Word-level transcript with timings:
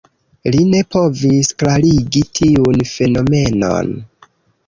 Li 0.53 0.61
ne 0.69 0.79
povis 0.95 1.51
klarigi 1.63 2.23
tiun 2.39 2.81
fenomenon. 2.93 3.93